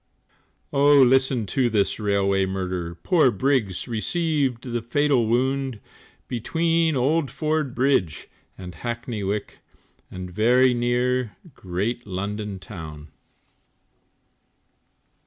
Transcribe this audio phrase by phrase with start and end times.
[0.73, 5.79] Oh, listen to this railway murder Poor Briggs received the fatal wound,
[6.27, 8.27] Between Old Ford Bridge
[8.57, 9.59] and Hackney Wick
[10.09, 13.09] And very near great London town.